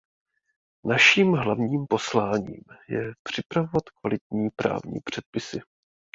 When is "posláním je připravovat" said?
1.89-3.83